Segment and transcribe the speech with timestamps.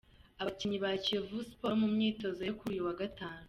[0.41, 3.39] Abakinnyi ba Kiyovu Sport mu myitozo yo kuri uyu wa Gatanu.